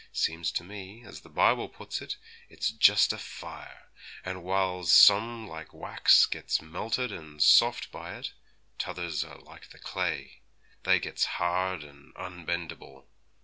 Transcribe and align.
Seems 0.13 0.51
to 0.53 0.63
me, 0.63 1.03
as 1.05 1.21
the 1.21 1.29
Bible 1.29 1.69
puts 1.69 2.01
it, 2.01 2.17
it's 2.49 2.71
just 2.71 3.13
a 3.13 3.19
fire, 3.19 3.89
and 4.25 4.41
whiles 4.43 4.91
some 4.91 5.47
like 5.47 5.75
wax 5.75 6.25
gets 6.25 6.59
melted 6.59 7.11
and 7.11 7.39
soft 7.39 7.91
by 7.91 8.17
it, 8.17 8.31
t'others 8.79 9.23
are 9.23 9.37
like 9.39 9.69
the 9.69 9.77
clay, 9.77 10.41
they 10.85 10.97
gets 10.99 11.25
hard 11.37 11.83
and 11.83 12.13
unbendable. 12.15 13.09